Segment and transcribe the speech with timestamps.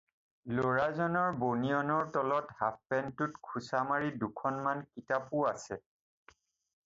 [0.59, 5.79] ল'ৰাজনৰ বনিয়নৰ তলত হাফপেণ্টটোত খোচামাৰি দুখনমান কিতাপো আছে।